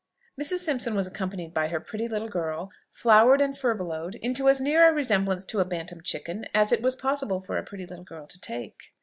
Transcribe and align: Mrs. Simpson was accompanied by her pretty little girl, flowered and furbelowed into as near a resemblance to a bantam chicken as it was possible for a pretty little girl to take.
Mrs. 0.35 0.61
Simpson 0.61 0.95
was 0.95 1.05
accompanied 1.05 1.53
by 1.53 1.67
her 1.67 1.79
pretty 1.79 2.07
little 2.07 2.27
girl, 2.27 2.71
flowered 2.89 3.39
and 3.39 3.55
furbelowed 3.55 4.15
into 4.15 4.49
as 4.49 4.59
near 4.59 4.89
a 4.89 4.91
resemblance 4.91 5.45
to 5.45 5.59
a 5.59 5.63
bantam 5.63 6.01
chicken 6.01 6.45
as 6.55 6.71
it 6.71 6.81
was 6.81 6.95
possible 6.95 7.39
for 7.39 7.59
a 7.59 7.63
pretty 7.63 7.85
little 7.85 8.03
girl 8.05 8.25
to 8.25 8.41
take. 8.41 8.93